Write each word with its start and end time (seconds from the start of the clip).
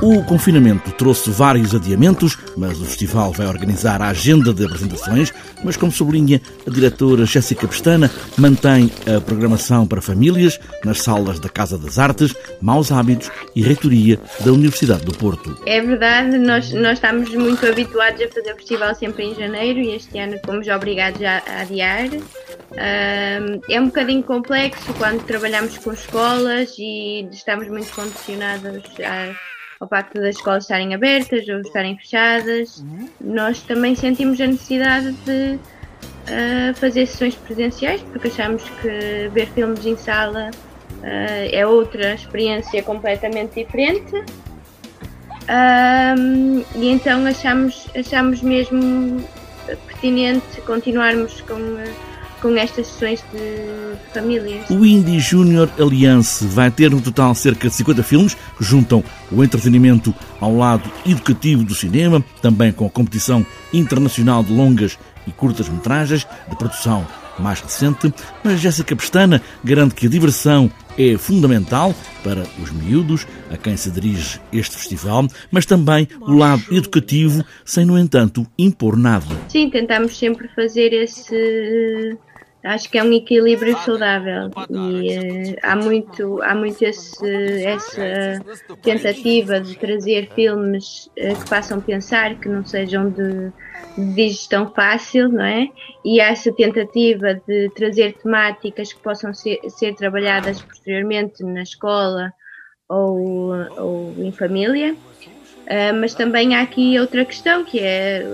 O 0.00 0.24
confinamento 0.24 0.90
trouxe 0.92 1.30
vários 1.30 1.74
adiamentos, 1.74 2.38
mas 2.56 2.80
o 2.80 2.84
festival 2.84 3.32
vai 3.32 3.46
organizar 3.46 4.00
a 4.00 4.08
agenda 4.08 4.54
de 4.54 4.64
apresentações. 4.64 5.32
Mas, 5.62 5.76
como 5.76 5.92
sublinha 5.92 6.40
a 6.66 6.70
diretora 6.70 7.26
Jéssica 7.26 7.66
Pestana, 7.68 8.10
mantém 8.36 8.90
a 9.06 9.20
programação 9.20 9.86
para 9.86 10.00
famílias 10.00 10.58
nas 10.84 11.02
salas 11.02 11.38
da 11.40 11.48
Casa 11.48 11.76
das 11.76 11.98
Artes, 11.98 12.34
Maus 12.60 12.90
Hábitos 12.92 13.30
e 13.54 13.62
Reitoria 13.62 14.18
da 14.40 14.52
Universidade 14.52 15.04
do 15.04 15.12
Porto. 15.12 15.60
É 15.66 15.80
verdade, 15.80 16.38
nós, 16.38 16.72
nós 16.72 16.94
estamos 16.94 17.34
muito 17.34 17.66
habituados 17.66 18.22
a 18.22 18.28
fazer 18.28 18.52
o 18.52 18.56
festival 18.56 18.94
sempre 18.94 19.24
em 19.24 19.34
janeiro 19.34 19.80
e 19.80 19.96
este 19.96 20.18
ano 20.18 20.38
fomos 20.46 20.68
obrigados 20.68 21.20
a, 21.22 21.42
a 21.46 21.60
adiar. 21.62 22.08
É 22.80 23.80
um 23.80 23.86
bocadinho 23.86 24.22
complexo 24.22 24.92
quando 24.94 25.24
trabalhamos 25.24 25.78
com 25.78 25.92
escolas 25.92 26.76
e 26.78 27.28
estamos 27.32 27.66
muito 27.68 27.92
condicionados 27.94 28.84
ao 29.80 29.88
facto 29.88 30.14
das 30.14 30.36
escolas 30.36 30.64
estarem 30.64 30.94
abertas 30.94 31.48
ou 31.48 31.60
estarem 31.60 31.96
fechadas, 31.96 32.78
uhum. 32.78 33.08
nós 33.20 33.62
também 33.62 33.94
sentimos 33.94 34.40
a 34.40 34.46
necessidade 34.46 35.12
de 35.24 35.54
uh, 35.54 36.74
fazer 36.74 37.06
sessões 37.06 37.34
presenciais, 37.36 38.02
porque 38.02 38.28
achamos 38.28 38.62
que 38.80 39.28
ver 39.32 39.48
filmes 39.50 39.86
em 39.86 39.96
sala 39.96 40.50
uh, 40.50 41.48
é 41.52 41.64
outra 41.66 42.14
experiência 42.14 42.82
completamente 42.82 43.64
diferente. 43.64 44.14
Um, 45.48 46.62
e 46.74 46.88
então 46.88 47.24
achamos, 47.24 47.88
achamos 47.96 48.42
mesmo 48.42 49.24
pertinente 49.86 50.60
continuarmos 50.62 51.40
com 51.42 51.54
com 52.40 52.56
estas 52.56 52.86
sessões 52.86 53.24
de 53.32 54.12
famílias. 54.12 54.68
O 54.70 54.84
Indie 54.84 55.20
Junior 55.20 55.68
Alliance 55.78 56.46
vai 56.46 56.70
ter 56.70 56.90
no 56.90 57.00
total 57.00 57.34
cerca 57.34 57.68
de 57.68 57.74
50 57.74 58.02
filmes 58.02 58.34
que 58.34 58.64
juntam 58.64 59.02
o 59.30 59.42
entretenimento 59.42 60.14
ao 60.40 60.56
lado 60.56 60.90
educativo 61.06 61.64
do 61.64 61.74
cinema, 61.74 62.24
também 62.40 62.72
com 62.72 62.86
a 62.86 62.90
competição 62.90 63.44
internacional 63.72 64.42
de 64.42 64.52
longas 64.52 64.98
e 65.26 65.32
curtas 65.32 65.68
metragens 65.68 66.26
de 66.48 66.56
produção 66.56 67.06
mais 67.38 67.60
recente, 67.60 68.12
mas 68.42 68.60
Jéssica 68.60 68.96
Pestana 68.96 69.40
garante 69.62 69.94
que 69.94 70.06
a 70.06 70.10
diversão 70.10 70.70
é 70.98 71.16
fundamental 71.16 71.94
para 72.24 72.42
os 72.60 72.72
miúdos 72.72 73.26
a 73.50 73.56
quem 73.56 73.76
se 73.76 73.90
dirige 73.90 74.40
este 74.52 74.76
festival, 74.76 75.26
mas 75.50 75.64
também 75.64 76.08
o 76.20 76.32
lado 76.32 76.62
educativo, 76.72 77.44
sem, 77.64 77.84
no 77.84 77.96
entanto, 77.96 78.46
impor 78.58 78.96
nada. 78.96 79.26
Sim, 79.48 79.70
tentamos 79.70 80.18
sempre 80.18 80.48
fazer 80.48 80.92
esse 80.92 82.18
acho 82.68 82.90
que 82.90 82.98
é 82.98 83.02
um 83.02 83.12
equilíbrio 83.12 83.76
saudável. 83.78 84.50
e 84.70 85.52
uh, 85.52 85.56
há 85.62 85.74
muito 85.74 86.42
há 86.42 86.54
muito 86.54 86.82
esse, 86.82 87.64
essa 87.64 88.44
tentativa 88.82 89.60
de 89.60 89.76
trazer 89.76 90.28
filmes 90.34 91.06
uh, 91.06 91.40
que 91.40 91.48
façam 91.48 91.80
pensar 91.80 92.34
que 92.36 92.48
não 92.48 92.64
sejam 92.64 93.10
de, 93.10 93.50
de 93.96 94.14
digestão 94.14 94.70
fácil 94.74 95.28
não 95.30 95.44
é? 95.44 95.68
E 96.04 96.20
há 96.20 96.28
essa 96.28 96.52
tentativa 96.52 97.40
de 97.46 97.70
trazer 97.70 98.14
temáticas 98.14 98.92
que 98.92 99.00
possam 99.00 99.32
ser, 99.32 99.58
ser 99.70 99.94
trabalhadas 99.94 100.60
posteriormente 100.60 101.42
na 101.42 101.62
escola 101.62 102.32
ou, 102.88 103.54
ou 103.76 104.14
em 104.18 104.32
família. 104.32 104.94
Uh, 104.94 105.94
mas 106.00 106.14
também 106.14 106.54
há 106.54 106.62
aqui 106.62 106.98
outra 106.98 107.24
questão 107.24 107.64
que 107.64 107.78
é 107.80 108.24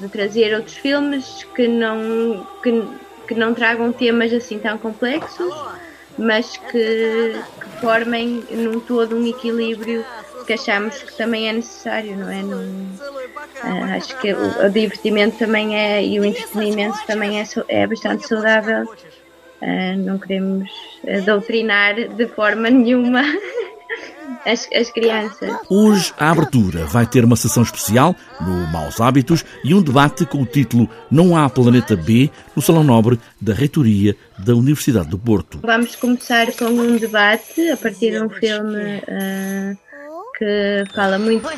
de 0.00 0.08
trazer 0.08 0.54
outros 0.54 0.76
filmes 0.76 1.44
que 1.54 1.68
não, 1.68 2.46
que, 2.62 2.70
que 3.26 3.34
não 3.34 3.54
tragam 3.54 3.92
temas 3.92 4.32
assim 4.32 4.58
tão 4.58 4.78
complexos, 4.78 5.54
mas 6.18 6.56
que, 6.56 7.34
que 7.60 7.80
formem 7.80 8.44
num 8.50 8.80
todo 8.80 9.16
um 9.16 9.26
equilíbrio 9.26 10.04
que 10.46 10.52
achamos 10.52 11.02
que 11.02 11.16
também 11.16 11.48
é 11.48 11.52
necessário, 11.52 12.16
não 12.16 12.30
é? 12.30 12.42
Num, 12.42 12.86
uh, 12.94 13.96
acho 13.96 14.16
que 14.18 14.32
o, 14.32 14.66
o, 14.66 14.70
divertimento 14.70 15.38
também 15.38 15.76
é 15.76 16.04
e 16.04 16.20
o 16.20 16.24
entretenimento 16.24 16.98
também 17.06 17.40
é, 17.40 17.44
é 17.68 17.86
bastante 17.86 18.28
saudável. 18.28 18.84
Uh, 19.62 19.96
não 19.98 20.18
queremos 20.18 20.68
doutrinar 21.24 21.94
de 21.94 22.26
forma 22.26 22.68
nenhuma 22.68 23.22
as, 24.44 24.68
as 24.74 24.90
crianças. 24.90 25.50
Hoje, 25.68 26.12
a 26.18 26.30
abertura 26.30 26.84
vai 26.86 27.06
ter 27.06 27.24
uma 27.24 27.36
sessão 27.36 27.62
especial 27.62 28.14
no 28.40 28.66
Maus 28.68 29.00
Hábitos 29.00 29.44
e 29.64 29.74
um 29.74 29.82
debate 29.82 30.26
com 30.26 30.42
o 30.42 30.46
título 30.46 30.88
Não 31.10 31.36
há 31.36 31.48
Planeta 31.48 31.96
B 31.96 32.30
no 32.54 32.62
Salão 32.62 32.84
Nobre 32.84 33.18
da 33.40 33.54
Reitoria 33.54 34.16
da 34.38 34.54
Universidade 34.54 35.08
do 35.08 35.18
Porto. 35.18 35.60
Vamos 35.62 35.96
começar 35.96 36.52
com 36.52 36.66
um 36.66 36.96
debate 36.96 37.70
a 37.70 37.76
partir 37.76 38.12
de 38.12 38.22
um 38.22 38.28
filme. 38.28 38.98
Uh, 39.08 39.84
que 40.36 40.84
fala 40.92 41.16
muito 41.16 41.48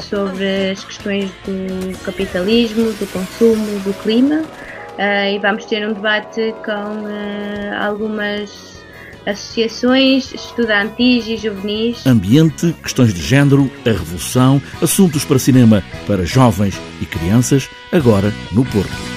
sobre 0.00 0.70
as 0.70 0.84
questões 0.84 1.30
do 1.44 1.98
capitalismo, 2.04 2.92
do 2.92 3.12
consumo, 3.12 3.80
do 3.80 3.92
clima, 4.02 4.42
uh, 4.42 5.34
e 5.34 5.38
vamos 5.40 5.64
ter 5.64 5.86
um 5.86 5.92
debate 5.92 6.54
com 6.64 7.02
uh, 7.02 7.84
algumas 7.84 8.79
associações 9.26 10.32
estudantis 10.32 11.26
e 11.26 11.36
juvenis. 11.36 12.06
Ambiente, 12.06 12.74
questões 12.82 13.12
de 13.12 13.22
género, 13.22 13.70
a 13.84 13.90
revolução, 13.90 14.60
assuntos 14.80 15.24
para 15.24 15.38
cinema 15.38 15.82
para 16.06 16.24
jovens 16.24 16.80
e 17.00 17.06
crianças, 17.06 17.68
agora 17.92 18.32
no 18.52 18.64
Porto. 18.64 19.09